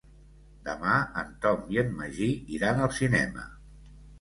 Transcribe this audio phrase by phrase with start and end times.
[0.69, 3.49] Demà en Tom i en Magí iran al cinema.